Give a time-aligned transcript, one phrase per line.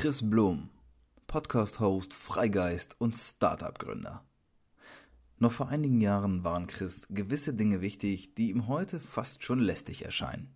[0.00, 0.68] Chris Blum,
[1.26, 4.24] Podcast-Host, Freigeist und Startup-Gründer.
[5.38, 10.04] Noch vor einigen Jahren waren Chris gewisse Dinge wichtig, die ihm heute fast schon lästig
[10.04, 10.50] erscheinen.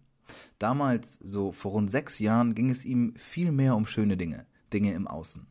[0.61, 4.93] Damals, so vor rund sechs Jahren, ging es ihm viel mehr um schöne Dinge, Dinge
[4.93, 5.45] im Außen.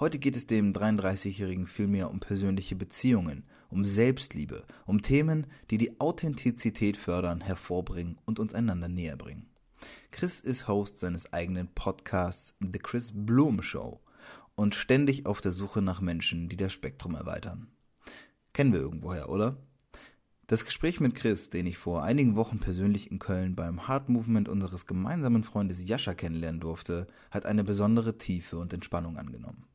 [0.00, 6.00] Heute geht es dem 33-Jährigen vielmehr um persönliche Beziehungen, um Selbstliebe, um Themen, die die
[6.00, 9.46] Authentizität fördern, hervorbringen und uns einander näher bringen.
[10.10, 14.00] Chris ist Host seines eigenen Podcasts The Chris Bloom Show
[14.54, 17.68] und ständig auf der Suche nach Menschen, die das Spektrum erweitern.
[18.52, 19.56] Kennen wir irgendwoher, oder?
[20.48, 24.48] Das Gespräch mit Chris, den ich vor einigen Wochen persönlich in Köln beim Heart Movement
[24.48, 29.66] unseres gemeinsamen Freundes Jascha kennenlernen durfte, hat eine besondere Tiefe und Entspannung angenommen.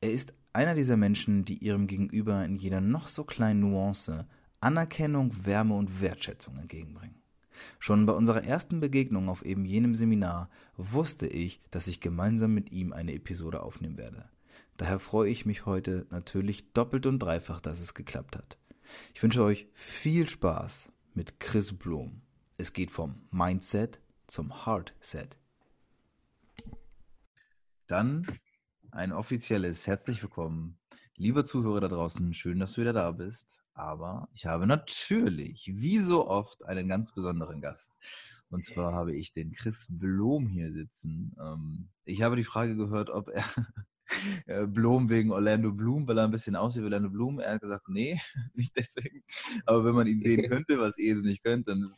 [0.00, 4.26] Er ist einer dieser Menschen, die ihrem Gegenüber in jeder noch so kleinen Nuance
[4.60, 7.20] Anerkennung, Wärme und Wertschätzung entgegenbringen.
[7.78, 12.72] Schon bei unserer ersten Begegnung auf eben jenem Seminar wusste ich, dass ich gemeinsam mit
[12.72, 14.28] ihm eine Episode aufnehmen werde.
[14.76, 18.58] Daher freue ich mich heute natürlich doppelt und dreifach, dass es geklappt hat.
[19.14, 22.22] Ich wünsche euch viel Spaß mit Chris Blum.
[22.58, 25.36] Es geht vom Mindset zum Heartset.
[27.86, 28.26] Dann
[28.90, 30.78] ein offizielles Herzlich willkommen.
[31.16, 33.60] Lieber Zuhörer da draußen, schön, dass du wieder da bist.
[33.76, 37.94] Aber ich habe natürlich, wie so oft, einen ganz besonderen Gast.
[38.48, 41.36] Und zwar habe ich den Chris Blom hier sitzen.
[41.38, 43.44] Ähm, ich habe die Frage gehört, ob er
[44.46, 47.38] äh, Blom wegen Orlando Bloom, weil er ein bisschen aussieht wie Orlando Bloom.
[47.38, 48.18] Er hat gesagt, nee,
[48.54, 49.22] nicht deswegen.
[49.66, 51.92] Aber wenn man ihn sehen könnte, was jetzt nicht könnt, dann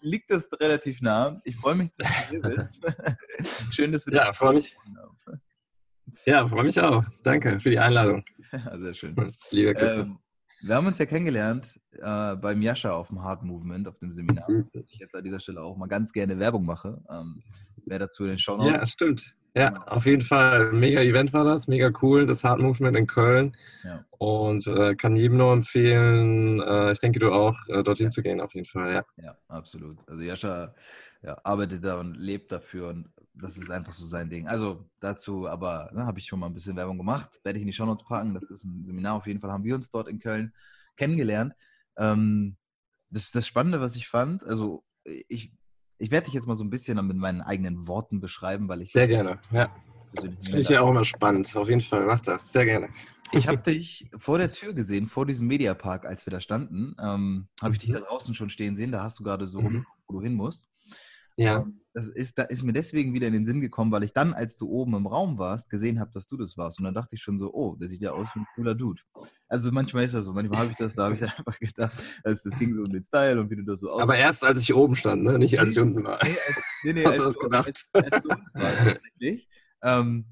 [0.00, 1.42] liegt das relativ nah.
[1.44, 2.80] Ich freue mich, dass du hier bist.
[3.74, 4.78] Schön, dass wir das Ja, freue mich.
[6.24, 7.04] Ja, freue mich auch.
[7.22, 8.24] Danke für die Einladung.
[8.50, 9.14] Ja, sehr schön.
[9.50, 10.06] Lieber Christoph.
[10.06, 10.18] Ähm,
[10.62, 14.50] wir haben uns ja kennengelernt äh, beim Yasha auf dem Heart Movement, auf dem Seminar,
[14.50, 14.68] mhm.
[14.72, 17.00] dass ich jetzt an dieser Stelle auch mal ganz gerne Werbung mache.
[17.10, 17.42] Ähm,
[17.86, 19.34] wer dazu den Show Ja, stimmt.
[19.54, 20.72] Ja, auf jeden Fall.
[20.72, 23.56] Mega Event war das, mega cool, das Heart Movement in Köln.
[23.82, 24.04] Ja.
[24.18, 28.10] Und äh, kann jedem nur empfehlen, äh, ich denke du auch, äh, dorthin ja.
[28.10, 28.94] zu gehen, auf jeden Fall.
[28.94, 29.98] Ja, ja absolut.
[30.06, 30.74] Also Yasha
[31.22, 33.08] ja, arbeitet da und lebt dafür und
[33.40, 34.46] das ist einfach so sein Ding.
[34.46, 37.40] Also dazu, aber ne, habe ich schon mal ein bisschen Werbung gemacht.
[37.44, 38.34] Werde ich in die Shownotes packen.
[38.34, 39.14] Das ist ein Seminar.
[39.14, 40.52] Auf jeden Fall haben wir uns dort in Köln
[40.96, 41.54] kennengelernt.
[41.96, 42.56] Ähm,
[43.10, 45.52] das, das Spannende, was ich fand, also ich,
[45.98, 48.92] ich werde dich jetzt mal so ein bisschen mit meinen eigenen Worten beschreiben, weil ich.
[48.92, 49.70] Sehr gerne, ja.
[50.12, 51.54] Das finde ich ja auch immer spannend.
[51.54, 52.52] Auf jeden Fall, mach das.
[52.52, 52.88] Sehr gerne.
[53.32, 56.96] Ich habe dich vor der Tür gesehen, vor diesem Mediapark, als wir da standen.
[57.00, 57.94] Ähm, habe ich dich mhm.
[57.94, 58.90] da draußen schon stehen sehen.
[58.90, 59.86] Da hast du gerade so, mhm.
[60.06, 60.70] wo du hin musst.
[61.38, 61.64] Ja.
[61.94, 64.56] Das ist, da ist mir deswegen wieder in den Sinn gekommen, weil ich dann, als
[64.56, 66.78] du oben im Raum warst, gesehen habe, dass du das warst.
[66.78, 69.02] Und dann dachte ich schon so, oh, der sieht ja aus wie ein cooler Dude.
[69.48, 71.92] Also manchmal ist das so, manchmal habe ich das, da habe ich dann einfach gedacht,
[72.22, 74.02] also das ging so um den Style und wie du das so aussiehst.
[74.02, 75.38] Aber erst als ich oben stand, ne?
[75.38, 76.20] nicht als ich unten war.
[76.22, 77.84] Nee, als, nee, nee, Hast du das gedacht?
[77.92, 79.48] Als, als, als war, tatsächlich.
[79.82, 80.26] Ähm,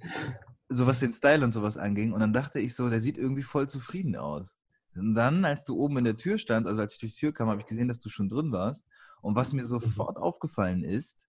[0.68, 2.12] so was den Style und sowas anging.
[2.12, 4.58] Und dann dachte ich so, der sieht irgendwie voll zufrieden aus.
[4.94, 7.32] Und dann, als du oben in der Tür standst, also als ich durch die Tür
[7.32, 8.84] kam, habe ich gesehen, dass du schon drin warst.
[9.26, 9.66] Und was mir mhm.
[9.66, 11.26] sofort aufgefallen ist,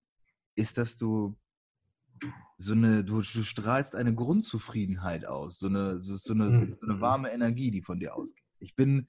[0.53, 1.35] ist, dass du
[2.59, 6.93] so eine, du, du strahlst eine Grundzufriedenheit aus, so eine, so, so, eine, so eine
[6.93, 7.01] mhm.
[7.01, 8.45] warme Energie, die von dir ausgeht.
[8.59, 9.07] Ich bin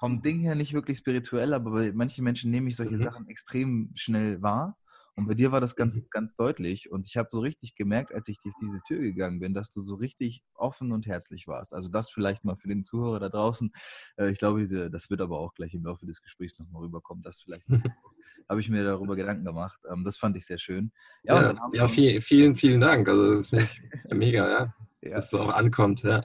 [0.00, 3.02] vom Ding her nicht wirklich spirituell, aber bei manchen Menschen nehme ich solche mhm.
[3.02, 4.76] Sachen extrem schnell wahr.
[5.16, 6.06] Und bei dir war das ganz, mhm.
[6.10, 6.90] ganz deutlich.
[6.90, 9.80] Und ich habe so richtig gemerkt, als ich durch diese Tür gegangen bin, dass du
[9.80, 11.74] so richtig offen und herzlich warst.
[11.74, 13.72] Also das vielleicht mal für den Zuhörer da draußen.
[14.16, 17.22] Äh, ich glaube, diese, das wird aber auch gleich im Laufe des Gesprächs nochmal rüberkommen.
[17.22, 17.66] Das vielleicht
[18.48, 19.80] habe ich mir darüber Gedanken gemacht.
[19.90, 20.92] Ähm, das fand ich sehr schön.
[21.22, 23.08] Ja, ja, ja viel, vielen, vielen Dank.
[23.08, 23.82] Also das finde ich
[24.12, 24.74] mega, ja.
[25.02, 25.14] ja.
[25.14, 26.22] Dass es auch ankommt, ja.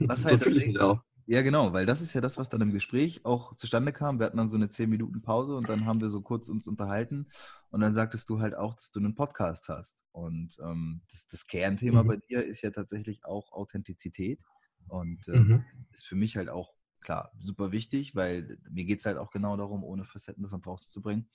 [0.00, 1.02] Was halt so fühle ich mich auch.
[1.30, 4.18] Ja, genau, weil das ist ja das, was dann im Gespräch auch zustande kam.
[4.18, 6.66] Wir hatten dann so eine 10 Minuten Pause und dann haben wir so kurz uns
[6.66, 7.28] unterhalten
[7.70, 10.02] und dann sagtest du halt auch, dass du einen Podcast hast.
[10.10, 12.08] Und ähm, das, das, Kernthema mhm.
[12.08, 14.40] bei dir ist ja tatsächlich auch Authentizität
[14.88, 15.64] und ähm, mhm.
[15.92, 19.56] ist für mich halt auch klar super wichtig, weil mir geht es halt auch genau
[19.56, 21.28] darum, ohne Facetten das nach draußen zu bringen.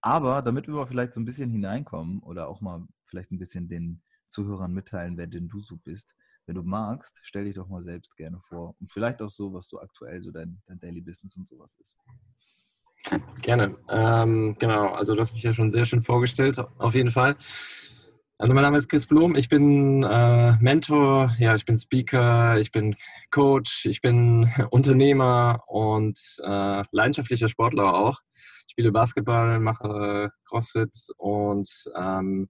[0.00, 3.68] Aber damit wir mal vielleicht so ein bisschen hineinkommen oder auch mal vielleicht ein bisschen
[3.68, 6.14] den Zuhörern mitteilen, wer denn du so bist,
[6.48, 8.74] wenn du magst, stell dich doch mal selbst gerne vor.
[8.80, 11.98] Und vielleicht auch so, was so aktuell so dein, dein Daily Business und sowas ist.
[13.42, 13.76] Gerne.
[13.90, 17.36] Ähm, genau, also du hast mich ja schon sehr schön vorgestellt, auf jeden Fall.
[18.38, 22.72] Also mein Name ist Chris Blum, ich bin äh, Mentor, ja, ich bin Speaker, ich
[22.72, 22.96] bin
[23.30, 28.20] Coach, ich bin Unternehmer und äh, leidenschaftlicher Sportler auch.
[28.32, 32.48] Ich spiele Basketball, mache CrossFit und ähm,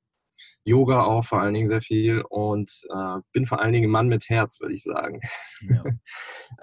[0.64, 4.28] Yoga auch vor allen Dingen sehr viel und äh, bin vor allen Dingen Mann mit
[4.28, 5.20] Herz, würde ich sagen.
[5.60, 5.84] Ja.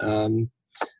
[0.00, 0.50] ähm,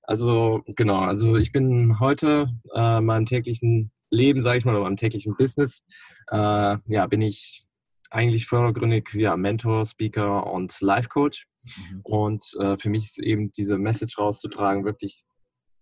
[0.03, 4.97] also genau, also ich bin heute äh, meinem täglichen Leben, sage ich mal, oder meinem
[4.97, 5.83] täglichen Business,
[6.31, 7.67] äh, ja, bin ich
[8.11, 11.47] eigentlich vordergründig ja, Mentor, Speaker und Life Coach.
[11.65, 12.01] Mhm.
[12.03, 15.25] Und äh, für mich ist eben diese Message rauszutragen wirklich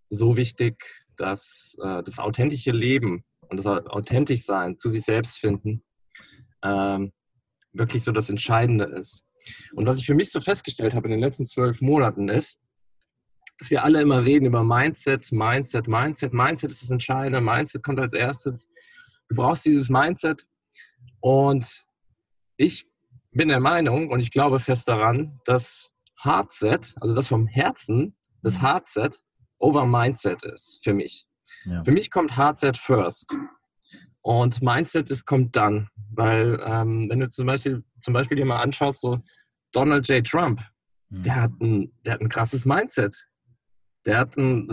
[0.08, 0.82] so wichtig,
[1.16, 5.83] dass äh, das authentische Leben und das authentisch sein, zu sich selbst finden,
[6.64, 7.12] ähm,
[7.72, 9.22] wirklich so das Entscheidende ist.
[9.74, 12.58] Und was ich für mich so festgestellt habe in den letzten zwölf Monaten ist,
[13.58, 16.32] dass wir alle immer reden über Mindset, Mindset, Mindset.
[16.32, 17.40] Mindset ist das Entscheidende.
[17.40, 18.68] Mindset kommt als erstes.
[19.28, 20.46] Du brauchst dieses Mindset.
[21.20, 21.86] Und
[22.56, 22.86] ich
[23.30, 28.58] bin der Meinung und ich glaube fest daran, dass Hardset, also das vom Herzen, das
[28.58, 28.62] mhm.
[28.62, 29.20] Hardset
[29.58, 31.26] over Mindset ist für mich.
[31.64, 31.84] Ja.
[31.84, 33.36] Für mich kommt Hardset first.
[34.24, 35.88] Und Mindset ist, kommt dann.
[36.10, 39.20] Weil ähm, wenn du zum Beispiel, zum Beispiel dir mal anschaust, so
[39.72, 40.26] Donald J.
[40.26, 40.62] Trump,
[41.10, 41.22] mhm.
[41.24, 43.26] der, hat ein, der hat ein krasses Mindset.
[44.06, 44.66] Der hat ein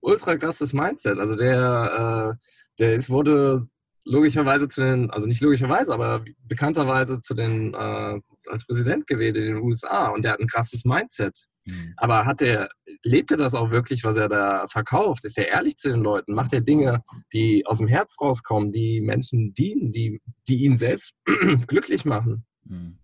[0.00, 1.18] ultra krasses Mindset.
[1.18, 2.42] Also der, äh,
[2.78, 3.68] der ist, wurde
[4.06, 9.54] logischerweise zu den, also nicht logischerweise, aber bekannterweise zu den, äh, als Präsident gewählt in
[9.54, 11.49] den USA und der hat ein krasses Mindset.
[11.66, 11.94] Mhm.
[11.96, 12.68] Aber hat er,
[13.02, 15.24] lebt er das auch wirklich, was er da verkauft?
[15.24, 16.34] Ist er ehrlich zu den Leuten?
[16.34, 17.02] Macht er Dinge,
[17.32, 21.14] die aus dem Herz rauskommen, die Menschen dienen, die, die ihn selbst
[21.66, 22.44] glücklich machen?
[22.64, 22.98] Mhm.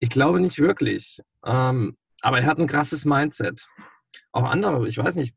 [0.00, 1.20] Ich glaube nicht wirklich.
[1.44, 3.66] Ähm, aber er hat ein krasses Mindset.
[4.32, 5.34] Auch andere, ich weiß nicht,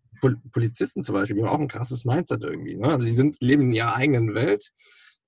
[0.51, 2.75] Polizisten zum Beispiel, die haben auch ein krasses Mindset irgendwie.
[2.75, 2.88] Ne?
[2.88, 4.71] Also die sind, leben in ihrer eigenen Welt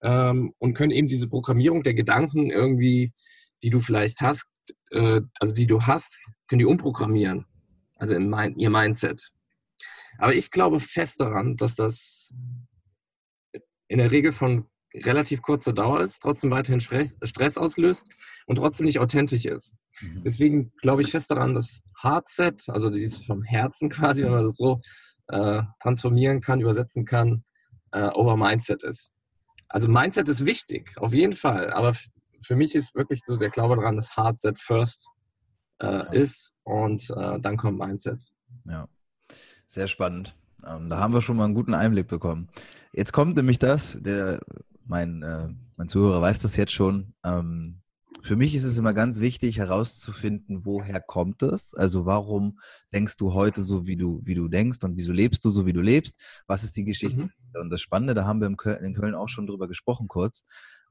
[0.02, 3.14] ähm, und können eben diese Programmierung der Gedanken irgendwie,
[3.64, 4.46] die du vielleicht hast,
[4.92, 7.46] äh, also die du hast, können die umprogrammieren.
[7.96, 9.32] Also in mein, ihr Mindset.
[10.18, 12.34] Aber ich glaube fest daran, dass das
[13.88, 18.08] in der Regel von relativ kurzer Dauer ist, trotzdem weiterhin Stress auslöst
[18.46, 19.74] und trotzdem nicht authentisch ist.
[20.02, 20.24] Mhm.
[20.24, 24.58] Deswegen glaube ich fest daran, dass Hardset, also dieses vom Herzen quasi, wenn man das
[24.58, 24.82] so
[25.28, 27.44] äh, transformieren kann, übersetzen kann,
[27.92, 29.12] äh, over Mindset ist.
[29.70, 31.72] Also Mindset ist wichtig, auf jeden Fall.
[31.74, 31.94] Aber
[32.42, 35.08] für mich ist wirklich so der Glaube daran, dass Hardset first
[35.82, 38.24] äh, ist und äh, dann kommt Mindset.
[38.66, 38.88] Ja,
[39.66, 40.36] sehr spannend.
[40.66, 42.50] Ähm, da haben wir schon mal einen guten Einblick bekommen.
[42.94, 44.40] Jetzt kommt nämlich das, der,
[44.86, 47.14] mein, äh, mein Zuhörer weiß das jetzt schon.
[47.24, 47.82] Ähm,
[48.24, 51.74] für mich ist es immer ganz wichtig herauszufinden, woher kommt es?
[51.74, 52.60] Also warum
[52.94, 55.74] denkst du heute so, wie du, wie du denkst und wieso lebst du so, wie
[55.74, 56.20] du lebst?
[56.48, 57.24] Was ist die Geschichte?
[57.24, 57.32] Mhm.
[57.62, 60.44] Und das Spannende, da haben wir in Köln, in Köln auch schon drüber gesprochen kurz.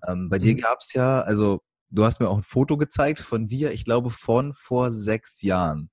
[0.07, 0.43] Ähm, bei mhm.
[0.43, 3.85] dir gab es ja, also du hast mir auch ein Foto gezeigt von dir, ich
[3.85, 5.91] glaube von vor sechs Jahren.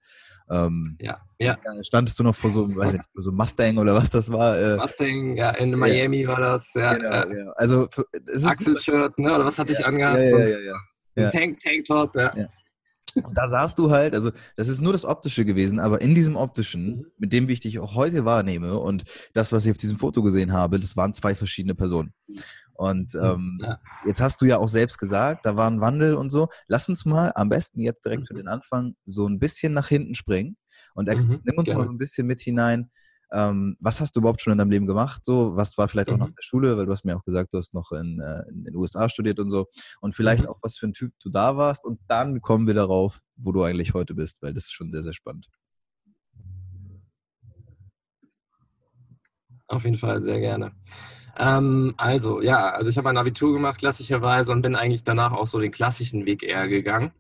[0.50, 1.58] Ähm, ja, ja.
[1.82, 4.58] Standest du noch vor so, weiß nicht, so Mustang oder was das war?
[4.58, 6.28] Äh, Mustang, ja, in Miami ja.
[6.28, 6.94] war das, ja.
[6.94, 7.52] Genau, äh, ja.
[7.56, 7.88] Also,
[8.44, 10.20] Axel-Shirt, ne, oder was hatte ich angehabt?
[10.20, 10.76] Ja, ja, ja,
[11.16, 11.30] ja.
[11.30, 12.36] Tank, Tanktop, ja.
[12.36, 12.48] ja.
[13.16, 16.36] Und da sahst du halt, also das ist nur das Optische gewesen, aber in diesem
[16.36, 17.06] Optischen, mhm.
[17.18, 20.24] mit dem, wie ich dich auch heute wahrnehme und das, was ich auf diesem Foto
[20.24, 22.14] gesehen habe, das waren zwei verschiedene Personen.
[22.76, 23.80] Und ähm, ja.
[24.06, 26.50] jetzt hast du ja auch selbst gesagt, da war ein Wandel und so.
[26.68, 28.40] Lass uns mal am besten jetzt direkt für mhm.
[28.40, 30.58] den Anfang so ein bisschen nach hinten springen
[30.96, 31.80] und mhm, nimm uns gerne.
[31.80, 32.90] mal so ein bisschen mit hinein.
[33.34, 35.26] Ähm, was hast du überhaupt schon in deinem Leben gemacht?
[35.26, 36.36] So, was war vielleicht auch noch mhm.
[36.36, 38.76] der Schule, weil du hast mir auch gesagt, du hast noch in, äh, in den
[38.76, 39.68] USA studiert und so.
[40.02, 40.50] Und vielleicht mhm.
[40.50, 41.84] auch, was für ein Typ du da warst.
[41.84, 45.02] Und dann kommen wir darauf, wo du eigentlich heute bist, weil das ist schon sehr,
[45.02, 45.50] sehr spannend.
[49.68, 50.74] Auf jeden Fall, sehr gerne.
[51.36, 55.48] Ähm, also, ja, also ich habe ein Abitur gemacht, klassischerweise, und bin eigentlich danach auch
[55.48, 57.12] so den klassischen Weg eher gegangen.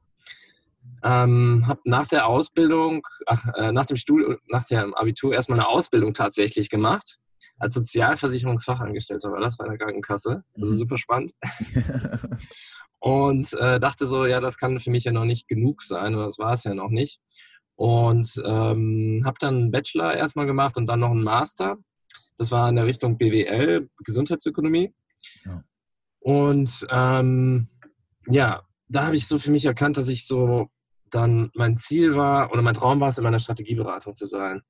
[1.03, 5.67] Ähm, habe nach der Ausbildung, ach, äh, nach dem Studium, nach dem Abitur erstmal eine
[5.67, 7.19] Ausbildung tatsächlich gemacht.
[7.60, 10.43] Als Sozialversicherungsfachangestellter war das bei der Krankenkasse.
[10.53, 10.77] Also mhm.
[10.77, 11.33] super spannend.
[13.00, 16.25] und äh, dachte so, ja, das kann für mich ja noch nicht genug sein, aber
[16.25, 17.19] das war es ja noch nicht.
[17.75, 21.77] Und ähm, habe dann einen Bachelor erstmal gemacht und dann noch einen Master.
[22.38, 24.93] Das war in der Richtung BWL, Gesundheitsökonomie.
[25.45, 25.63] Ja.
[26.19, 27.67] Und ähm,
[28.27, 30.69] ja, da habe ich so für mich erkannt, dass ich so
[31.13, 34.62] dann mein Ziel war oder mein Traum war es, in meiner Strategieberatung zu sein.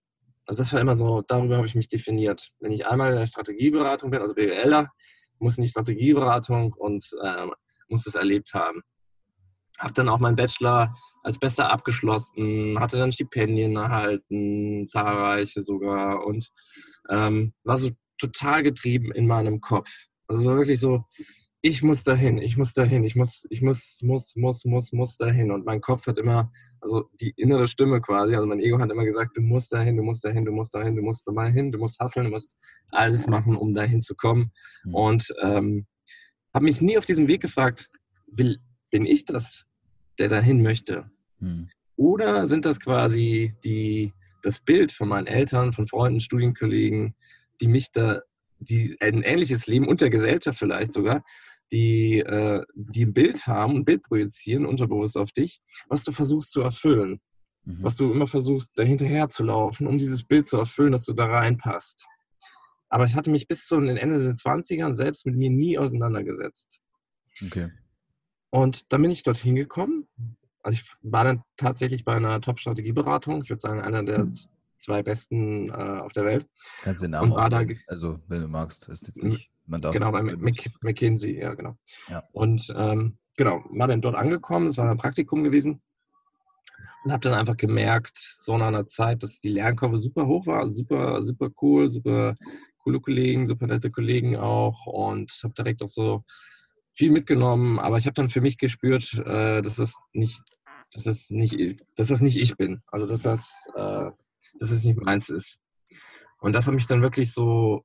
[0.46, 2.50] Also das war immer so, darüber habe ich mich definiert.
[2.60, 4.92] Wenn ich einmal in der Strategieberatung bin, also BWLer,
[5.40, 7.48] muss in die Strategieberatung und äh,
[7.88, 8.82] muss es erlebt haben.
[9.80, 16.50] Habe dann auch meinen Bachelor als Bester abgeschlossen, hatte dann Stipendien erhalten, zahlreiche sogar und
[17.10, 19.90] ähm, war so total getrieben in meinem Kopf.
[20.28, 21.06] Also wirklich so,
[21.66, 25.50] ich muss dahin, ich muss dahin, ich muss, ich muss, muss, muss, muss, muss dahin.
[25.50, 26.52] Und mein Kopf hat immer,
[26.82, 30.04] also die innere Stimme quasi, also mein Ego hat immer gesagt, du musst dahin, du
[30.04, 32.58] musst dahin, du musst dahin, du musst da mal hin, du musst hasseln, du musst
[32.92, 34.52] alles machen, um dahin zu kommen.
[34.84, 34.94] Mhm.
[34.94, 35.88] Und ähm,
[36.54, 37.90] habe mich nie auf diesem Weg gefragt,
[38.28, 38.60] will,
[38.92, 39.66] bin ich das,
[40.20, 41.10] der dahin möchte?
[41.40, 41.70] Mhm.
[41.96, 47.16] Oder sind das quasi die, das Bild von meinen Eltern, von Freunden, Studienkollegen,
[47.62, 48.20] die mich da,
[48.60, 51.24] die ein ähnliches Leben und der Gesellschaft vielleicht sogar,
[51.74, 56.52] die, äh, die ein Bild haben, ein Bild projizieren, unterbewusst auf dich, was du versuchst
[56.52, 57.20] zu erfüllen.
[57.66, 57.84] Mhm.
[57.84, 61.26] Was du immer versuchst, dahinterher zu laufen, um dieses Bild zu erfüllen, dass du da
[61.26, 62.06] reinpasst.
[62.90, 66.80] Aber ich hatte mich bis zu den Ende der 20ern selbst mit mir nie auseinandergesetzt.
[67.44, 67.72] Okay.
[68.52, 70.08] Und dann bin ich dorthin gekommen.
[70.62, 73.42] Also ich war dann tatsächlich bei einer Top-Strategieberatung.
[73.42, 74.34] Ich würde sagen, einer der mhm.
[74.78, 76.48] zwei besten äh, auf der Welt.
[76.84, 79.82] Kannst du den Namen und war da, Also, wenn du magst, ist jetzt nicht man
[79.82, 81.78] darf genau, bei McKinsey, ja, genau.
[82.10, 82.24] Ja.
[82.32, 85.82] Und ähm, genau, war dann dort angekommen, es war ein Praktikum gewesen
[87.04, 90.72] und habe dann einfach gemerkt, so nach einer Zeit, dass die Lernkurve super hoch war,
[90.72, 92.36] super, super cool, super
[92.80, 96.24] coole Kollegen, super nette Kollegen auch und habe direkt auch so
[96.96, 100.42] viel mitgenommen, aber ich habe dann für mich gespürt, äh, dass das nicht,
[100.92, 104.12] dass das nicht, dass das nicht ich bin, also dass das, äh,
[104.60, 105.60] dass das nicht meins ist.
[106.40, 107.84] Und das hat mich dann wirklich so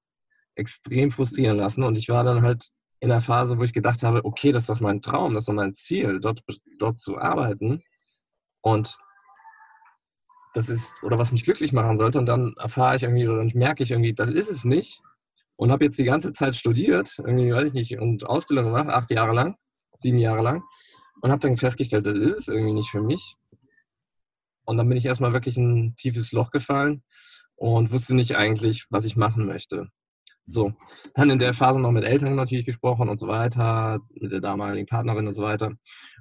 [0.59, 1.85] extrem frustrieren lassen.
[1.85, 2.69] Und ich war dann halt
[3.00, 5.49] in der Phase, wo ich gedacht habe, okay, das ist doch mein Traum, das ist
[5.49, 6.43] doch mein Ziel, dort,
[6.79, 7.83] dort zu arbeiten.
[8.61, 8.99] Und
[10.55, 12.19] das ist, oder was mich glücklich machen sollte.
[12.19, 15.00] Und dann erfahre ich irgendwie, oder dann merke ich irgendwie, das ist es nicht.
[15.57, 19.11] Und habe jetzt die ganze Zeit studiert, irgendwie, weiß ich nicht, und Ausbildung gemacht, acht
[19.11, 19.57] Jahre lang,
[19.97, 20.62] sieben Jahre lang.
[21.21, 23.35] Und habe dann festgestellt, das ist es irgendwie nicht für mich.
[24.65, 27.03] Und dann bin ich erstmal wirklich in ein tiefes Loch gefallen
[27.57, 29.88] und wusste nicht eigentlich, was ich machen möchte.
[30.50, 30.73] So,
[31.14, 34.87] dann in der Phase noch mit Eltern natürlich gesprochen und so weiter, mit der damaligen
[34.87, 35.73] Partnerin und so weiter.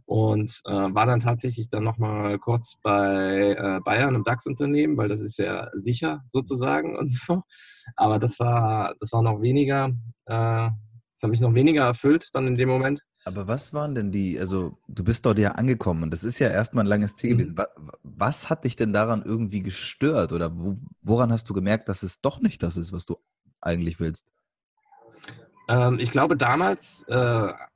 [0.05, 5.21] Und äh, war dann tatsächlich dann nochmal kurz bei äh, Bayern im DAX-Unternehmen, weil das
[5.21, 7.39] ist ja sicher sozusagen und so.
[7.95, 9.91] Aber das war, das war noch weniger,
[10.25, 10.69] äh,
[11.17, 13.03] das hat mich noch weniger erfüllt dann in dem Moment.
[13.23, 16.49] Aber was waren denn die, also du bist dort ja angekommen und das ist ja
[16.49, 17.37] erstmal ein langes Ziel mhm.
[17.39, 17.55] gewesen.
[18.03, 20.53] Was hat dich denn daran irgendwie gestört oder
[21.01, 23.17] woran hast du gemerkt, dass es doch nicht das ist, was du
[23.67, 24.25] eigentlich willst?
[25.67, 27.13] Ähm, ich glaube, damals äh,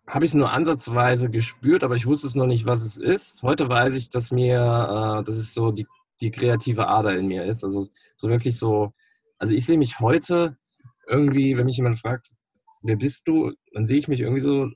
[0.08, 3.44] habe ich es nur ansatzweise gespürt, aber ich wusste es noch nicht, was es ist.
[3.44, 5.88] Heute weiß ich, dass mir, äh, dass es so die,
[6.22, 7.64] die kreative Ader in mir ist.
[7.64, 8.94] Also so wirklich so,
[9.38, 10.58] also ich sehe mich heute
[11.08, 12.28] irgendwie, wenn mich jemand fragt,
[12.82, 14.70] wer bist du, dann sehe ich mich irgendwie so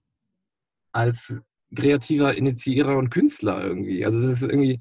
[0.91, 1.41] als
[1.75, 4.05] kreativer Initiierer und Künstler irgendwie.
[4.05, 4.79] Also es ist irgendwie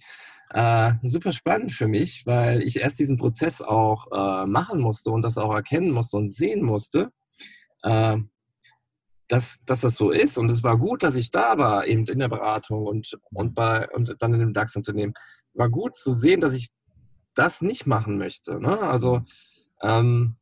[0.51, 5.23] äh, super spannend für mich, weil ich erst diesen Prozess auch äh, machen musste und
[5.23, 7.11] das auch erkennen musste und sehen musste,
[7.83, 8.17] äh,
[9.29, 10.39] dass, dass das so ist.
[10.39, 13.89] Und es war gut, dass ich da war, eben in der Beratung und, und, bei,
[13.91, 15.15] und dann in dem DAX-Unternehmen.
[15.55, 16.69] War gut zu sehen, dass ich
[17.35, 18.61] das nicht machen möchte.
[18.61, 18.79] Ne?
[18.81, 19.23] Also
[19.83, 20.37] ähm,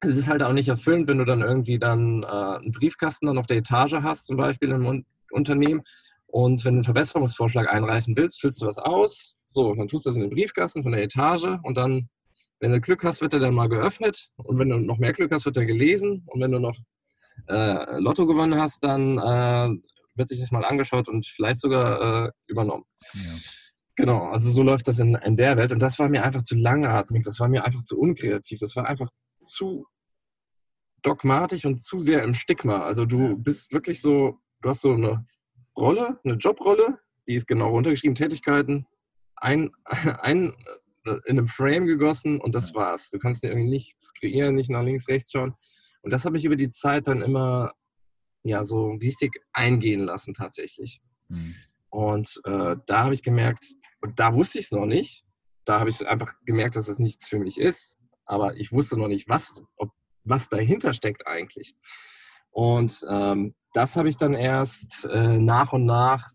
[0.00, 3.38] es ist halt auch nicht erfüllend, wenn du dann irgendwie dann äh, einen Briefkasten dann
[3.38, 5.82] auf der Etage hast, zum Beispiel im Unternehmen,
[6.30, 9.36] und wenn du einen Verbesserungsvorschlag einreichen willst, füllst du das aus.
[9.46, 12.10] So, dann tust du das in den Briefkasten von der Etage und dann,
[12.60, 14.30] wenn du Glück hast, wird er dann mal geöffnet.
[14.36, 16.24] Und wenn du noch mehr Glück hast, wird er gelesen.
[16.26, 16.76] Und wenn du noch
[17.48, 19.70] äh, Lotto gewonnen hast, dann äh,
[20.16, 22.84] wird sich das mal angeschaut und vielleicht sogar äh, übernommen.
[23.14, 23.20] Ja.
[23.96, 25.72] Genau, also so läuft das in, in der Welt.
[25.72, 28.86] Und das war mir einfach zu langatmig, das war mir einfach zu unkreativ, das war
[28.86, 29.08] einfach
[29.40, 29.86] zu
[31.02, 32.84] dogmatisch und zu sehr im Stigma.
[32.84, 35.26] Also du bist wirklich so, du hast so eine
[35.78, 38.86] Rolle, eine Jobrolle, die ist genau runtergeschrieben, Tätigkeiten,
[39.36, 39.70] ein,
[40.20, 40.54] ein
[41.04, 43.10] äh, in einem Frame gegossen und das war's.
[43.10, 45.54] Du kannst irgendwie nichts kreieren, nicht nach links, rechts schauen.
[46.02, 47.72] Und das habe ich über die Zeit dann immer
[48.42, 51.00] ja so richtig eingehen lassen tatsächlich.
[51.28, 51.54] Mhm.
[51.90, 53.64] Und äh, da habe ich gemerkt,
[54.00, 55.24] und da wusste ich es noch nicht,
[55.64, 59.08] da habe ich einfach gemerkt, dass es nichts für mich ist, aber ich wusste noch
[59.08, 59.90] nicht, was, ob,
[60.24, 61.74] was dahinter steckt eigentlich.
[62.50, 66.26] Und ähm, das habe ich dann erst äh, nach und nach,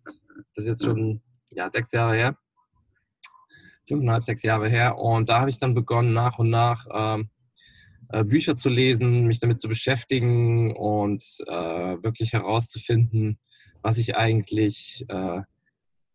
[0.55, 2.37] das ist jetzt schon ja, sechs Jahre her,
[3.87, 4.97] fünfeinhalb, sechs Jahre her.
[4.97, 7.29] Und da habe ich dann begonnen, nach und nach ähm,
[8.09, 13.39] äh, Bücher zu lesen, mich damit zu beschäftigen und äh, wirklich herauszufinden,
[13.81, 15.41] was ich eigentlich äh,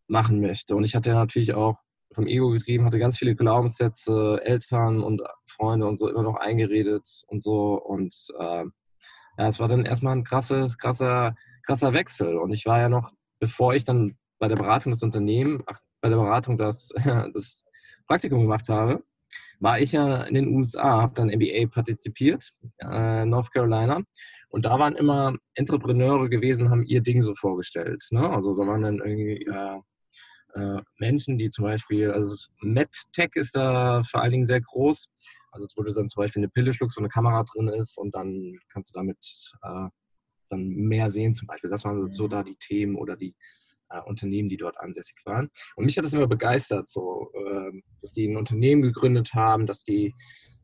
[0.06, 0.76] machen möchte.
[0.76, 1.78] Und ich hatte natürlich auch
[2.12, 7.24] vom Ego getrieben, hatte ganz viele Glaubenssätze, Eltern und Freunde und so immer noch eingeredet
[7.26, 7.74] und so.
[7.74, 8.64] Und äh,
[9.38, 12.36] ja, es war dann erstmal ein krasses, krasser, krasser Wechsel.
[12.36, 16.08] Und ich war ja noch, bevor ich dann bei der Beratung des Unternehmens, ach, bei
[16.08, 16.88] der Beratung das,
[17.34, 17.64] das
[18.06, 19.04] Praktikum gemacht habe,
[19.60, 24.02] war ich ja in den USA, habe dann MBA partizipiert, äh, North Carolina.
[24.50, 28.02] Und da waren immer Entrepreneure gewesen, haben ihr Ding so vorgestellt.
[28.10, 28.28] Ne?
[28.28, 29.80] Also da waren dann irgendwie äh,
[30.54, 35.08] äh, Menschen, die zum Beispiel, also MedTech ist da vor allen Dingen sehr groß.
[35.50, 38.14] Also wo du dann zum Beispiel eine Pille schluckst, wo eine Kamera drin ist und
[38.14, 39.18] dann kannst du damit
[39.62, 39.88] äh,
[40.48, 41.70] dann mehr sehen zum Beispiel.
[41.70, 43.34] Das waren so da die Themen oder die
[43.90, 45.48] äh, Unternehmen, die dort ansässig waren.
[45.76, 49.82] Und mich hat das immer begeistert, so, äh, dass die ein Unternehmen gegründet haben, dass
[49.82, 50.14] die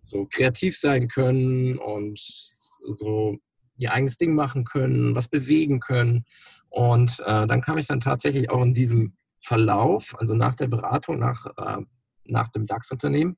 [0.03, 3.39] so kreativ sein können und so
[3.77, 6.25] ihr eigenes Ding machen können, was bewegen können.
[6.69, 11.19] Und äh, dann kam ich dann tatsächlich auch in diesem Verlauf, also nach der Beratung,
[11.19, 11.83] nach, äh,
[12.25, 13.37] nach dem DAX-Unternehmen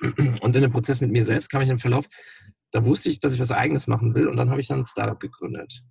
[0.00, 2.06] und in dem Prozess mit mir selbst kam ich in den Verlauf,
[2.70, 4.86] da wusste ich, dass ich was Eigenes machen will und dann habe ich dann ein
[4.86, 5.82] Startup gegründet.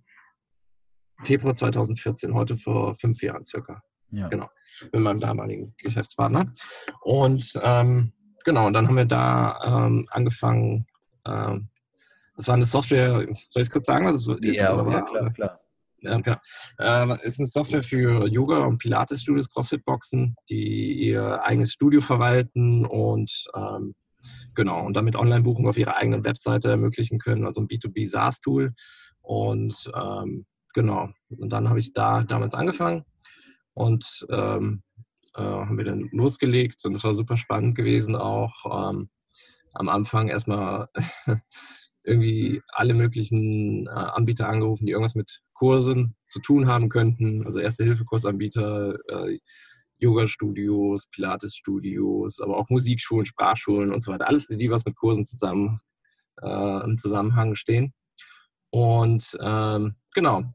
[1.22, 3.82] Februar 2014, heute vor fünf Jahren circa.
[4.10, 4.28] Ja.
[4.28, 4.48] Genau,
[4.92, 6.52] mit meinem damaligen Geschäftspartner.
[7.00, 8.12] Und ähm,
[8.44, 10.86] genau, und dann haben wir da ähm, angefangen,
[11.26, 11.68] ähm,
[12.36, 14.56] das war eine Software, soll ich es kurz sagen, was es ist?
[14.56, 15.60] Ja, ja klar, klar.
[16.04, 16.36] Ja, genau.
[16.78, 23.46] Äh, ist eine Software für Yoga- und Pilates-Studios, CrossFit-Boxen, die ihr eigenes Studio verwalten und
[23.56, 23.94] ähm,
[24.54, 28.74] genau und damit Online-Buchungen auf ihrer eigenen Webseite ermöglichen können, also ein B2B SaaS-Tool.
[29.22, 30.44] Und ähm,
[30.74, 33.04] genau, und dann habe ich da damals angefangen
[33.72, 34.82] und ähm,
[35.34, 38.90] äh, haben wir dann losgelegt und es war super spannend gewesen auch.
[38.90, 39.08] Ähm,
[39.72, 40.88] am Anfang erstmal
[42.04, 47.46] irgendwie alle möglichen äh, Anbieter angerufen, die irgendwas mit Kursen zu tun haben könnten.
[47.46, 49.38] Also Erste-Hilfe-Kursanbieter, äh,
[49.96, 54.28] Yoga-Studios, Pilates-Studios, aber auch Musikschulen, Sprachschulen und so weiter.
[54.28, 55.80] Alles, die was mit Kursen zusammen
[56.42, 57.94] äh, im Zusammenhang stehen.
[58.68, 60.54] Und ähm, genau.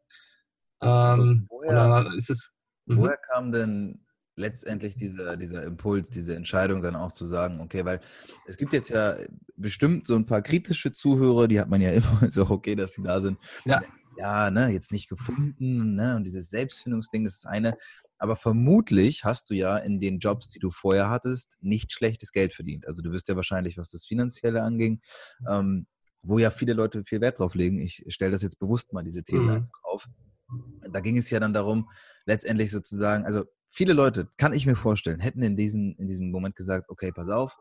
[0.82, 2.52] Ähm, woher, ist es,
[2.86, 8.00] woher kam denn letztendlich dieser, dieser Impuls, diese Entscheidung dann auch zu sagen, okay, weil
[8.46, 9.18] es gibt jetzt ja
[9.56, 13.02] bestimmt so ein paar kritische Zuhörer, die hat man ja immer so, okay, dass sie
[13.02, 13.40] da sind.
[13.66, 13.82] Ja,
[14.20, 17.78] ja ne, jetzt nicht gefunden, ne, und dieses Selbstfindungsding, das ist eine.
[18.18, 22.54] Aber vermutlich hast du ja in den Jobs, die du vorher hattest, nicht schlechtes Geld
[22.54, 22.86] verdient.
[22.86, 25.02] Also du wirst ja wahrscheinlich, was das Finanzielle anging,
[25.50, 25.88] ähm,
[26.22, 27.80] wo ja viele Leute viel Wert drauf legen.
[27.80, 29.50] Ich stelle das jetzt bewusst mal, diese These mhm.
[29.50, 30.06] einfach auf.
[30.92, 31.90] Da ging es ja dann darum,
[32.26, 36.58] letztendlich sozusagen, also viele Leute, kann ich mir vorstellen, hätten in, diesen, in diesem Moment
[36.58, 37.58] gesagt, okay, pass auf,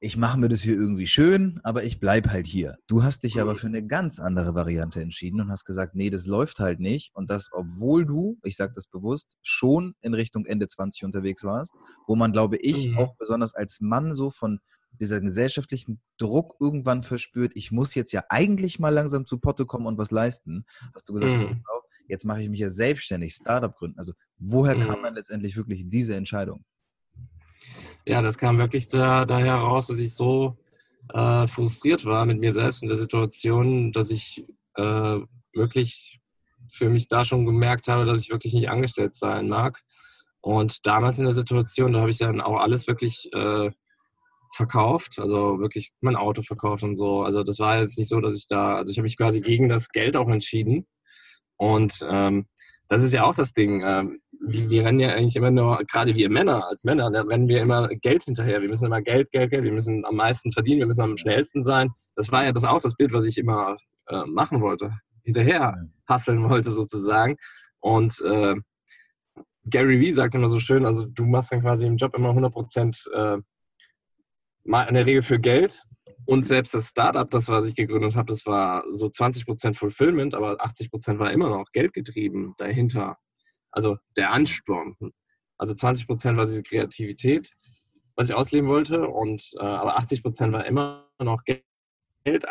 [0.00, 2.76] ich mache mir das hier irgendwie schön, aber ich bleibe halt hier.
[2.86, 6.26] Du hast dich aber für eine ganz andere Variante entschieden und hast gesagt, nee, das
[6.26, 7.10] läuft halt nicht.
[7.14, 11.72] Und das, obwohl du, ich sage das bewusst, schon in Richtung Ende 20 unterwegs warst,
[12.06, 12.98] wo man, glaube ich, mhm.
[12.98, 14.60] auch besonders als Mann so von
[14.92, 19.86] dieser gesellschaftlichen Druck irgendwann verspürt, ich muss jetzt ja eigentlich mal langsam zu Potte kommen
[19.86, 21.62] und was leisten, hast du gesagt, mhm
[22.08, 23.98] jetzt mache ich mich ja selbstständig, Startup gründen.
[23.98, 24.86] Also woher mhm.
[24.86, 26.64] kam dann letztendlich wirklich diese Entscheidung?
[28.08, 30.56] Ja, das kam wirklich da, daher raus, dass ich so
[31.12, 35.18] äh, frustriert war mit mir selbst in der Situation, dass ich äh,
[35.52, 36.18] wirklich
[36.72, 39.82] für mich da schon gemerkt habe, dass ich wirklich nicht angestellt sein mag.
[40.40, 43.70] Und damals in der Situation, da habe ich dann auch alles wirklich äh,
[44.54, 47.24] verkauft, also wirklich mein Auto verkauft und so.
[47.24, 49.68] Also das war jetzt nicht so, dass ich da, also ich habe mich quasi gegen
[49.68, 50.86] das Geld auch entschieden
[51.58, 52.46] und ähm,
[52.88, 53.82] das ist ja auch das Ding.
[53.84, 57.60] Ähm, wir, rennen ja eigentlich immer nur, gerade wir Männer, als Männer, da rennen wir
[57.60, 58.60] immer Geld hinterher.
[58.62, 59.64] Wir müssen immer Geld, Geld, Geld.
[59.64, 60.80] Wir müssen am meisten verdienen.
[60.80, 61.90] Wir müssen am schnellsten sein.
[62.14, 64.92] Das war ja das auch das Bild, was ich immer äh, machen wollte.
[65.22, 65.74] Hinterher
[66.08, 67.36] hasseln wollte sozusagen.
[67.80, 68.54] Und äh,
[69.68, 72.52] Gary Vee sagt immer so schön, also du machst dann quasi im Job immer 100
[72.52, 73.36] Prozent äh,
[74.64, 75.82] in der Regel für Geld
[76.26, 80.62] und selbst das Startup, das was ich gegründet habe, das war so 20% Fulfillment, aber
[80.62, 83.16] 80% war immer noch geldgetrieben dahinter.
[83.70, 84.96] Also der Ansturm.
[85.56, 87.50] Also 20% war diese Kreativität,
[88.14, 92.44] was ich ausleben wollte, und äh, aber 80% war immer noch Geld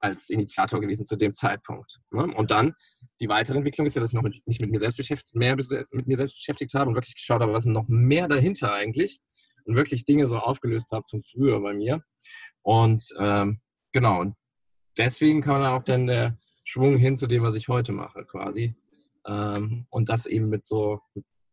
[0.00, 2.00] als Initiator gewesen zu dem Zeitpunkt.
[2.10, 2.32] Ne?
[2.34, 2.74] Und dann
[3.20, 5.56] die weitere Entwicklung ist ja, dass ich noch mit, mich mit mir selbst beschäftigt, mehr
[5.56, 9.20] mit mir selbst beschäftigt habe und wirklich geschaut habe, was ist noch mehr dahinter eigentlich
[9.64, 12.02] und wirklich Dinge so aufgelöst habe von früher bei mir.
[12.62, 13.60] Und ähm,
[13.92, 14.32] genau,
[14.96, 16.38] deswegen kam dann auch dann der
[16.68, 18.74] Schwung hin zu dem, was ich heute mache, quasi.
[19.26, 21.00] Ähm, und das eben mit so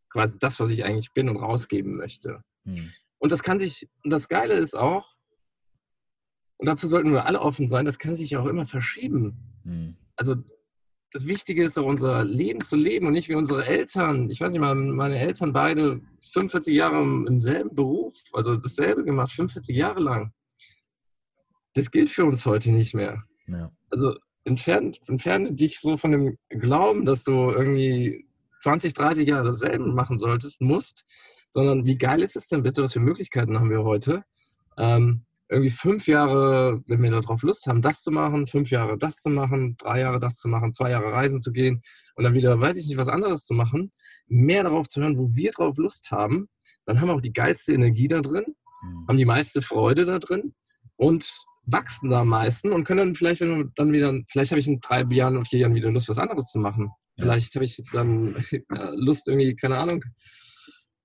[0.10, 2.44] quasi das, was ich eigentlich bin und rausgeben möchte.
[2.66, 2.92] Hm.
[3.18, 5.16] Und das kann sich, und das Geile ist auch,
[6.58, 9.38] und dazu sollten wir alle offen sein, das kann sich auch immer verschieben.
[9.64, 9.96] Hm.
[10.18, 10.36] Also
[11.12, 14.30] das Wichtige ist doch, unser Leben zu leben und nicht wie unsere Eltern.
[14.30, 16.02] Ich weiß nicht mal, meine Eltern beide
[16.34, 20.34] 45 Jahre im selben Beruf, also dasselbe gemacht, 45 Jahre lang.
[21.74, 23.24] Das gilt für uns heute nicht mehr.
[23.48, 23.72] Ja.
[23.90, 28.26] Also entferne, entferne dich so von dem Glauben, dass du irgendwie
[28.62, 31.06] 20, 30 Jahre dasselbe machen solltest, musst,
[31.50, 34.24] sondern wie geil ist es denn bitte, was für Möglichkeiten haben wir heute?
[34.78, 39.22] Ähm, irgendwie fünf Jahre, wenn wir darauf Lust haben, das zu machen, fünf Jahre das
[39.22, 41.84] zu machen, drei Jahre das zu machen, zwei Jahre reisen zu gehen
[42.16, 43.92] und dann wieder, weiß ich nicht, was anderes zu machen,
[44.28, 46.50] mehr darauf zu hören, wo wir drauf Lust haben,
[46.86, 48.46] dann haben wir auch die geilste Energie da drin,
[48.84, 49.08] mhm.
[49.08, 50.56] haben die meiste Freude da drin
[50.96, 54.60] und wachsen da am meisten und können dann vielleicht, wenn wir dann wieder, vielleicht habe
[54.60, 56.92] ich in drei Jahren und vier Jahren wieder Lust, was anderes zu machen.
[57.18, 58.36] Vielleicht habe ich dann
[58.96, 60.04] Lust, irgendwie, keine Ahnung,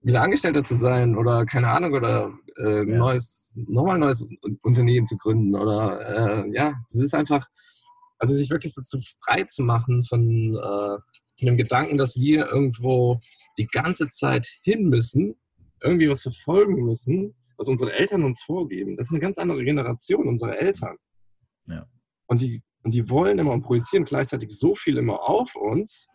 [0.02, 2.96] wieder Angestellter zu sein oder keine Ahnung oder äh, ja.
[2.96, 4.26] neues, nochmal ein neues
[4.62, 7.46] Unternehmen zu gründen oder äh, ja, das ist einfach,
[8.18, 10.98] also sich wirklich dazu frei zu machen von, äh,
[11.46, 13.20] dem Gedanken, dass wir irgendwo
[13.58, 15.36] die ganze Zeit hin müssen,
[15.82, 18.96] irgendwie was verfolgen müssen, was unsere Eltern uns vorgeben.
[18.96, 20.96] Das ist eine ganz andere Generation, unsere Eltern.
[21.66, 21.86] Ja.
[22.26, 26.08] Und die, und die wollen immer und projizieren gleichzeitig so viel immer auf uns,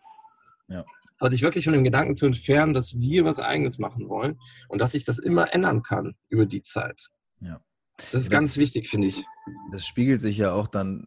[0.68, 0.84] ja
[1.18, 4.80] aber sich wirklich von dem Gedanken zu entfernen, dass wir was Eigenes machen wollen und
[4.80, 7.08] dass sich das immer ändern kann über die Zeit.
[7.40, 7.60] Ja.
[7.96, 9.24] Das ist das, ganz wichtig, finde ich.
[9.72, 11.06] Das spiegelt sich ja auch dann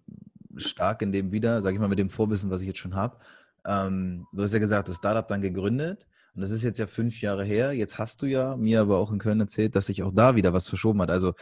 [0.57, 3.19] stark in dem wieder, sage ich mal, mit dem Vorwissen, was ich jetzt schon habe.
[3.65, 7.21] Ähm, du hast ja gesagt, das Startup dann gegründet und das ist jetzt ja fünf
[7.21, 7.73] Jahre her.
[7.73, 10.53] Jetzt hast du ja mir aber auch in Köln erzählt, dass sich auch da wieder
[10.53, 11.11] was verschoben hat.
[11.11, 11.33] Also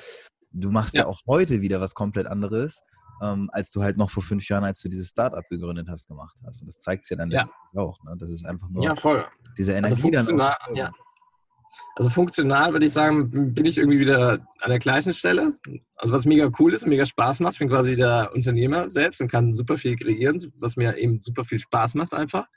[0.51, 2.81] du machst ja, ja auch heute wieder was komplett anderes
[3.21, 6.37] ähm, als du halt noch vor fünf Jahren, als du dieses Startup gegründet hast, gemacht
[6.45, 6.61] hast.
[6.61, 7.39] Und das zeigt es ja dann ja.
[7.39, 8.03] letztendlich auch.
[8.03, 8.15] Ne?
[8.17, 9.25] Das ist einfach nur ja, voll.
[9.57, 10.75] diese also Energie also dann.
[10.75, 10.91] Ja.
[11.95, 15.51] Also funktional würde ich sagen, bin ich irgendwie wieder an der gleichen Stelle.
[15.95, 17.53] Also was mega cool ist, mega Spaß macht.
[17.53, 21.43] Ich bin quasi der Unternehmer selbst und kann super viel kreieren, was mir eben super
[21.43, 22.47] viel Spaß macht einfach.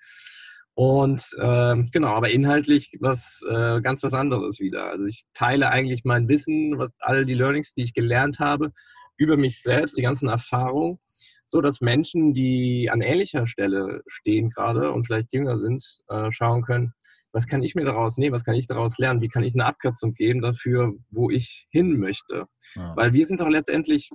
[0.81, 4.87] Und äh, genau, aber inhaltlich was äh, ganz was anderes wieder.
[4.87, 8.73] Also ich teile eigentlich mein Wissen, was all die Learnings, die ich gelernt habe,
[9.19, 10.99] über mich selbst, die ganzen Erfahrungen,
[11.45, 16.63] so dass Menschen, die an ähnlicher Stelle stehen gerade und vielleicht jünger sind, äh, schauen
[16.63, 16.95] können,
[17.31, 19.67] was kann ich mir daraus nehmen, was kann ich daraus lernen, wie kann ich eine
[19.67, 22.47] Abkürzung geben dafür, wo ich hin möchte.
[22.75, 22.97] Ja.
[22.97, 24.09] Weil wir sind doch letztendlich,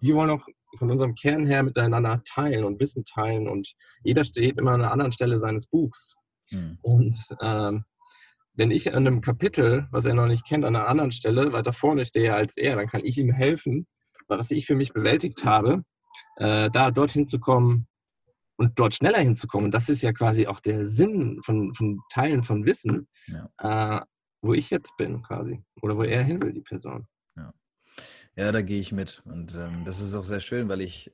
[0.00, 4.58] wir wollen auch von unserem Kern her miteinander teilen und Wissen teilen und jeder steht
[4.58, 6.16] immer an einer anderen Stelle seines Buchs.
[6.50, 6.78] Mhm.
[6.82, 7.84] Und ähm,
[8.54, 11.72] wenn ich an einem Kapitel, was er noch nicht kennt, an einer anderen Stelle weiter
[11.72, 13.86] vorne stehe als er, dann kann ich ihm helfen,
[14.26, 15.84] was ich für mich bewältigt habe,
[16.36, 17.86] äh, da dorthin zu kommen
[18.56, 19.66] und dort schneller hinzukommen.
[19.66, 24.00] Und das ist ja quasi auch der Sinn von, von Teilen von Wissen, ja.
[24.00, 24.04] äh,
[24.42, 27.06] wo ich jetzt bin quasi oder wo er hin will, die Person.
[28.38, 29.20] Ja, da gehe ich mit.
[29.24, 31.10] Und ähm, das ist auch sehr schön, weil ich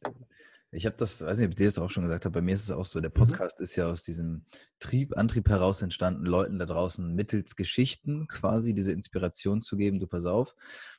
[0.74, 2.54] ich habe das, weiß nicht, ob ich dir das auch schon gesagt habe, bei mir
[2.54, 3.14] ist es auch so, der mhm.
[3.14, 3.64] Podcast mhm.
[3.64, 4.44] ist ja aus diesem
[4.80, 10.08] Trieb, Antrieb heraus entstanden, Leuten da draußen mittels Geschichten quasi diese Inspiration zu geben, du
[10.08, 10.54] pass auf,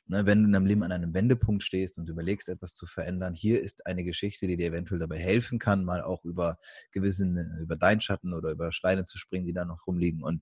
[0.06, 3.34] ne, wenn du in deinem Leben an einem Wendepunkt stehst und überlegst, etwas zu verändern,
[3.34, 6.58] hier ist eine Geschichte, die dir eventuell dabei helfen kann, mal auch über
[6.90, 7.26] gewisse,
[7.60, 10.40] über deinen Schatten oder über Steine zu springen, die da noch rumliegen und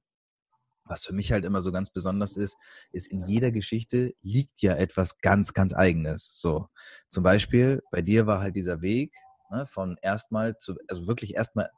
[0.84, 2.56] was für mich halt immer so ganz besonders ist,
[2.92, 6.32] ist in jeder Geschichte liegt ja etwas ganz, ganz Eigenes.
[6.34, 6.68] So,
[7.08, 9.14] zum Beispiel bei dir war halt dieser Weg
[9.50, 11.70] ne, von erstmal zu, also wirklich erstmal,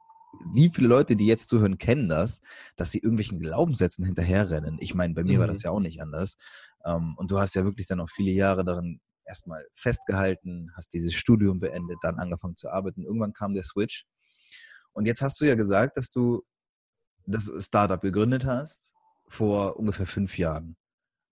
[0.53, 2.41] wie viele Leute, die jetzt zuhören, kennen das,
[2.75, 4.77] dass sie irgendwelchen Glaubenssätzen hinterherrennen.
[4.79, 5.41] Ich meine, bei mir mhm.
[5.41, 5.63] war das mhm.
[5.63, 6.37] ja auch nicht anders.
[6.85, 11.13] Ähm, und du hast ja wirklich dann auch viele Jahre darin erstmal festgehalten, hast dieses
[11.13, 13.03] Studium beendet, dann angefangen zu arbeiten.
[13.03, 14.05] Irgendwann kam der Switch.
[14.93, 16.43] Und jetzt hast du ja gesagt, dass du
[17.25, 18.96] das Startup gegründet hast
[19.27, 20.77] vor ungefähr fünf Jahren.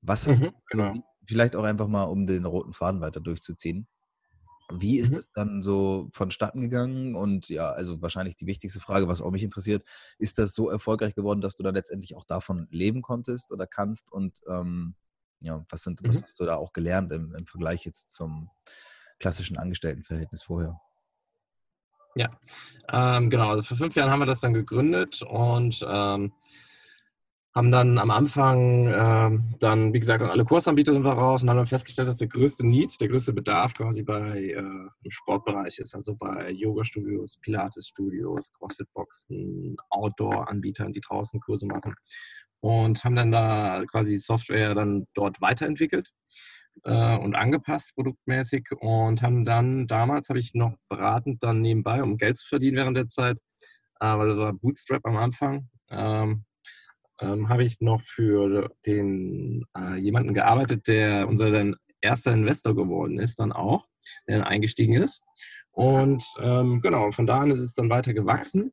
[0.02, 1.04] Was hast mhm, du, genau.
[1.26, 3.88] vielleicht auch einfach mal, um den roten Faden weiter durchzuziehen,
[4.72, 5.18] wie ist mhm.
[5.18, 7.16] es dann so vonstatten gegangen?
[7.16, 11.16] Und ja, also wahrscheinlich die wichtigste Frage, was auch mich interessiert, ist das so erfolgreich
[11.16, 14.12] geworden, dass du dann letztendlich auch davon leben konntest oder kannst?
[14.12, 14.96] Und ähm,
[15.40, 16.10] ja, was, sind, mhm.
[16.10, 18.50] was hast du da auch gelernt im, im Vergleich jetzt zum
[19.20, 20.80] klassischen Angestelltenverhältnis vorher?
[22.16, 22.30] Ja,
[22.90, 23.50] ähm, genau.
[23.50, 26.32] Also vor fünf Jahren haben wir das dann gegründet und ähm,
[27.56, 31.50] haben dann am Anfang äh, dann, wie gesagt, an alle Kursanbieter sind wir raus und
[31.50, 35.80] haben dann festgestellt, dass der größte Need, der größte Bedarf quasi bei äh, im Sportbereich
[35.80, 41.96] ist, also bei Yoga-Studios, Pilates-Studios, Crossfit-Boxen, Outdoor-Anbietern, die draußen Kurse machen.
[42.60, 46.12] Und haben dann da quasi Software dann dort weiterentwickelt
[46.84, 52.18] äh, und angepasst produktmäßig und haben dann, damals habe ich noch beratend dann nebenbei, um
[52.18, 53.40] Geld zu verdienen während der Zeit,
[54.02, 56.44] äh, weil das war Bootstrap am Anfang, ähm,
[57.22, 63.20] ähm, habe ich noch für den äh, jemanden gearbeitet, der unser dann erster Investor geworden
[63.20, 63.88] ist, dann auch,
[64.28, 65.22] der dann eingestiegen ist.
[65.72, 68.72] Und ähm, genau, von da an ist es dann weiter gewachsen.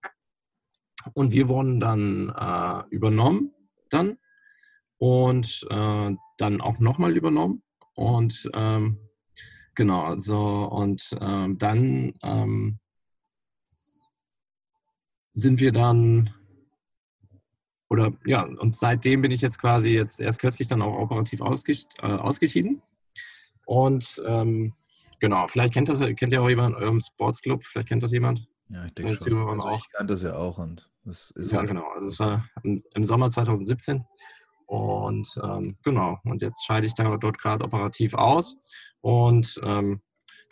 [1.15, 3.53] Und wir wurden dann äh, übernommen
[3.91, 4.19] dann
[4.99, 7.63] und äh, dann auch nochmal übernommen.
[7.95, 8.99] Und ähm,
[9.75, 12.79] genau, also und ähm, dann ähm,
[15.35, 16.33] sind wir dann
[17.93, 21.87] oder ja, und seitdem bin ich jetzt quasi jetzt erst kürzlich dann auch operativ ausges
[22.01, 22.81] äh, ausgeschieden.
[23.67, 24.73] Und ähm,
[25.21, 28.49] genau, vielleicht kennt das kennt ihr auch jemand eurem Sportsclub, vielleicht kennt das jemand.
[28.71, 29.47] Ja, ich denke schon.
[29.47, 29.79] Also auch.
[29.79, 31.87] Ich kannte das ja auch und das ist ja halt genau.
[31.95, 34.07] Also das war im, im Sommer 2017
[34.65, 38.57] und ähm, genau, und jetzt scheide ich da dort gerade operativ aus.
[39.03, 40.01] Und ähm,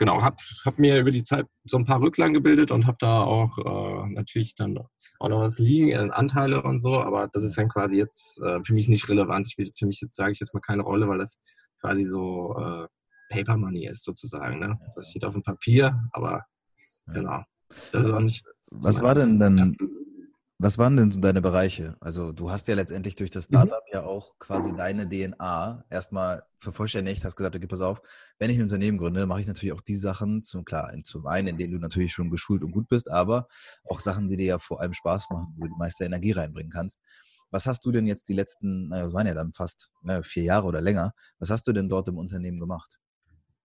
[0.00, 3.22] genau, habe hab mir über die Zeit so ein paar Rücklagen gebildet und habe da
[3.22, 4.78] auch äh, natürlich dann
[5.18, 8.64] auch noch was liegen, in Anteile und so, aber das ist dann quasi jetzt äh,
[8.64, 9.44] für mich nicht relevant.
[9.44, 11.38] Ich spielt für mich jetzt, sage ich jetzt mal, keine Rolle, weil das
[11.82, 12.86] quasi so äh,
[13.28, 14.58] Paper Money ist sozusagen.
[14.58, 14.78] Ne?
[14.96, 16.46] Das steht auf dem Papier, aber
[17.06, 17.42] genau.
[17.92, 19.86] Das ist was, nicht, was war denn dann ja.
[20.62, 21.96] Was waren denn so deine Bereiche?
[22.00, 23.54] Also du hast ja letztendlich durch das mhm.
[23.54, 23.94] Startup mhm.
[23.94, 28.02] ja auch quasi deine DNA erstmal vervollständigt, hast gesagt, okay, pass auf,
[28.38, 31.48] wenn ich ein Unternehmen gründe, mache ich natürlich auch die Sachen, zum, klar, zum einen,
[31.48, 33.48] in denen du natürlich schon geschult und gut bist, aber
[33.88, 36.70] auch Sachen, die dir ja vor allem Spaß machen, wo du die meiste Energie reinbringen
[36.70, 37.00] kannst.
[37.50, 40.42] Was hast du denn jetzt die letzten, naja, das waren ja dann fast naja, vier
[40.42, 42.99] Jahre oder länger, was hast du denn dort im Unternehmen gemacht?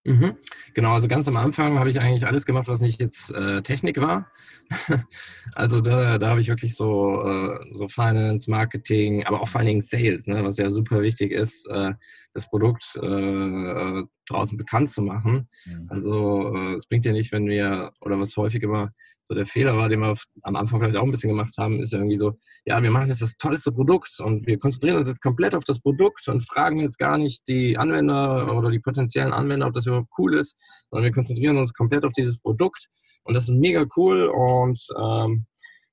[0.07, 0.37] Mhm.
[0.75, 3.99] Genau, also ganz am Anfang habe ich eigentlich alles gemacht, was nicht jetzt äh, Technik
[3.99, 4.31] war.
[5.55, 9.67] also da, da habe ich wirklich so, äh, so Finance, Marketing, aber auch vor allen
[9.67, 11.93] Dingen Sales, ne, was ja super wichtig ist, äh,
[12.33, 15.47] das Produkt äh, draußen bekannt zu machen.
[15.65, 15.87] Mhm.
[15.89, 18.91] Also äh, es bringt ja nicht, wenn wir, oder was häufig immer
[19.25, 21.93] so der Fehler war, den wir am Anfang vielleicht auch ein bisschen gemacht haben, ist
[21.93, 25.21] ja irgendwie so, ja, wir machen jetzt das tollste Produkt und wir konzentrieren uns jetzt
[25.21, 29.67] komplett auf das Produkt und fragen jetzt gar nicht die Anwender oder die potenziellen Anwender,
[29.67, 30.55] ob das überhaupt cool ist,
[30.91, 32.87] sondern wir konzentrieren uns komplett auf dieses Produkt
[33.23, 35.45] und das ist mega cool und ähm,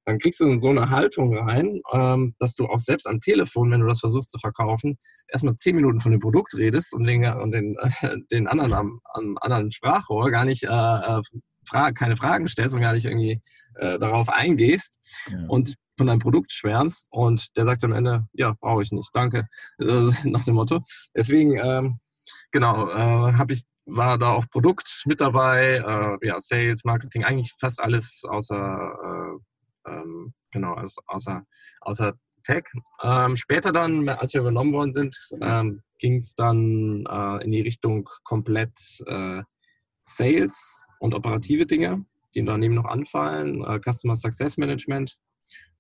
[0.05, 3.71] dann kriegst du in so eine Haltung rein, ähm, dass du auch selbst am Telefon,
[3.71, 4.97] wenn du das versuchst zu verkaufen,
[5.29, 9.01] erstmal zehn Minuten von dem Produkt redest und den, und den, äh, den anderen am,
[9.15, 11.21] am, anderen Sprachrohr gar nicht äh, äh,
[11.65, 13.41] fra keine Fragen stellst und gar nicht irgendwie
[13.77, 14.99] äh, darauf eingehst
[15.31, 15.45] ja.
[15.49, 19.47] und von deinem Produkt schwärmst und der sagt am Ende, ja, brauche ich nicht, danke,
[19.79, 20.81] äh, nach dem Motto.
[21.15, 21.99] Deswegen, ähm,
[22.51, 25.83] genau, äh, habe ich war da auch Produkt mit dabei,
[26.23, 29.41] äh, ja, Sales, Marketing, eigentlich fast alles außer
[29.87, 31.45] ähm, genau, also außer,
[31.81, 32.65] außer Tech.
[33.03, 37.61] Ähm, später dann, als wir übernommen worden sind, ähm, ging es dann äh, in die
[37.61, 39.43] Richtung komplett äh,
[40.03, 45.17] Sales und operative Dinge, die daneben noch anfallen, äh, Customer Success Management.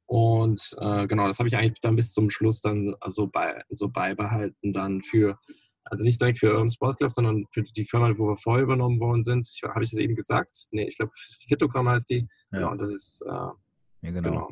[0.06, 3.88] Und äh, genau, das habe ich eigentlich dann bis zum Schluss dann so, bei, so
[3.88, 5.38] beibehalten, dann für,
[5.84, 9.00] also nicht direkt für Urban Sports Club, sondern für die Firma, wo wir vorher übernommen
[9.00, 9.48] worden sind.
[9.64, 10.66] Habe ich das eben gesagt?
[10.70, 11.12] Nee, ich glaube,
[11.48, 12.28] Fitogramm heißt die.
[12.52, 12.58] Ja.
[12.58, 13.48] Genau, das ist äh,
[14.02, 14.30] ja, genau.
[14.30, 14.50] genau.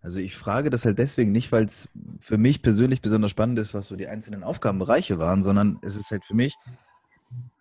[0.00, 1.88] Also ich frage das halt deswegen nicht, weil es
[2.20, 6.10] für mich persönlich besonders spannend ist, was so die einzelnen Aufgabenbereiche waren, sondern es ist
[6.10, 6.54] halt für mich,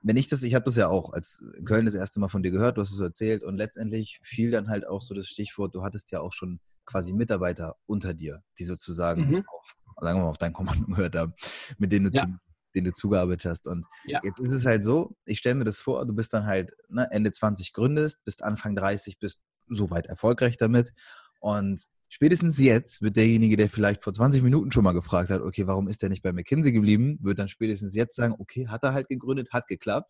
[0.04, 2.52] wenn ich das, ich habe das ja auch als Köln das erste Mal von dir
[2.52, 5.84] gehört, du hast es erzählt und letztendlich fiel dann halt auch so das Stichwort, du
[5.84, 9.44] hattest ja auch schon quasi Mitarbeiter unter dir, die sozusagen mhm.
[9.48, 11.34] auf, sagen wir mal, auf dein Kommando gehört haben,
[11.78, 12.26] mit denen du, ja.
[12.26, 12.36] zu,
[12.76, 13.68] denen du zugearbeitet hast.
[13.68, 14.22] Und ja.
[14.24, 17.08] jetzt ist es halt so, ich stelle mir das vor, du bist dann halt ne,
[17.10, 20.94] Ende 20 gründest, bist Anfang 30, bist soweit erfolgreich damit
[21.46, 25.68] und spätestens jetzt wird derjenige, der vielleicht vor 20 Minuten schon mal gefragt hat, okay,
[25.68, 28.94] warum ist der nicht bei McKinsey geblieben, wird dann spätestens jetzt sagen, okay, hat er
[28.94, 30.10] halt gegründet, hat geklappt.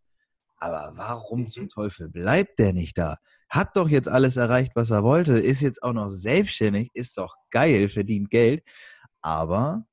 [0.56, 1.48] Aber warum mhm.
[1.50, 3.18] zum Teufel bleibt der nicht da?
[3.50, 7.36] Hat doch jetzt alles erreicht, was er wollte, ist jetzt auch noch selbstständig, ist doch
[7.52, 8.64] geil, verdient Geld.
[9.22, 9.86] Aber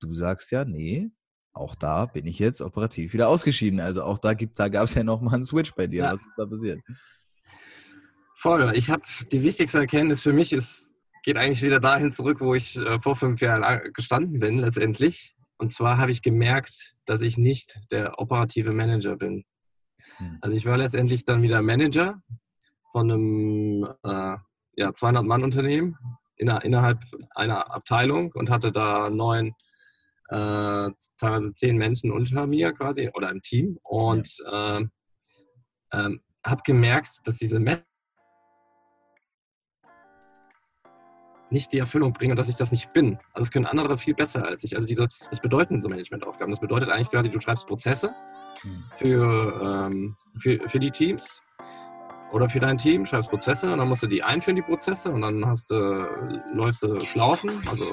[0.00, 1.12] du sagst ja, nee,
[1.52, 3.78] auch da bin ich jetzt operativ wieder ausgeschieden.
[3.78, 6.02] Also auch da, da gab es ja nochmal einen Switch bei dir.
[6.02, 6.12] Ja.
[6.14, 6.80] Was ist da passiert?
[8.42, 8.72] Voll.
[8.74, 12.74] Ich habe die wichtigste Erkenntnis für mich ist, geht eigentlich wieder dahin zurück, wo ich
[12.76, 15.36] äh, vor fünf Jahren gestanden bin letztendlich.
[15.58, 19.44] Und zwar habe ich gemerkt, dass ich nicht der operative Manager bin.
[20.16, 20.38] Hm.
[20.40, 22.20] Also ich war letztendlich dann wieder Manager
[22.90, 24.36] von einem äh,
[24.74, 25.96] ja, 200-Mann-Unternehmen
[26.34, 26.98] inner, innerhalb
[27.36, 29.54] einer Abteilung und hatte da neun,
[30.30, 34.78] äh, teilweise zehn Menschen unter mir quasi oder im Team und ja.
[34.78, 34.86] äh,
[35.92, 37.86] ähm, habe gemerkt, dass diese Manager
[41.52, 43.18] nicht die Erfüllung bringen und dass ich das nicht bin.
[43.32, 44.74] Also es können andere viel besser als ich.
[44.74, 46.50] Also diese, das bedeuten so Managementaufgaben.
[46.50, 48.12] Das bedeutet eigentlich quasi, du schreibst Prozesse
[48.62, 48.84] hm.
[48.96, 51.42] für, ähm, für, für die Teams
[52.32, 55.20] oder für dein Team, schreibst Prozesse und dann musst du die einführen, die Prozesse, und
[55.20, 56.08] dann hast du,
[56.54, 57.84] läufst du Schlaufen, also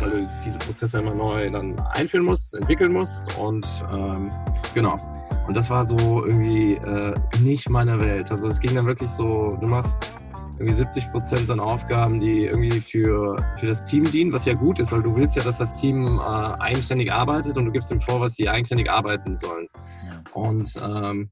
[0.00, 4.30] weil du diese Prozesse immer neu dann einführen musst, entwickeln musst und ähm,
[4.74, 4.96] genau.
[5.48, 8.30] Und das war so irgendwie äh, nicht meine Welt.
[8.30, 10.12] Also es ging dann wirklich so, du machst
[10.58, 14.80] irgendwie 70 Prozent an Aufgaben, die irgendwie für, für das Team dienen, was ja gut
[14.80, 18.00] ist, weil du willst ja, dass das Team äh, eigenständig arbeitet und du gibst ihm
[18.00, 19.68] vor, was sie eigenständig arbeiten sollen.
[20.06, 20.22] Ja.
[20.32, 21.30] Und ähm,